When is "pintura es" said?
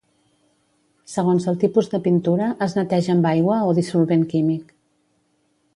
2.07-2.75